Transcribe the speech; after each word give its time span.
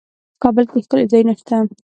کابل 0.43 0.63
کې 0.71 0.79
ښکلي 0.85 1.05
ځايونه 1.11 1.33
شتون 1.39 1.59
لري. 1.65 1.75